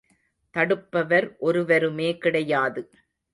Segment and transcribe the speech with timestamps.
[0.55, 2.83] தடுப்பவர் ஒருவருமே கிடையாது.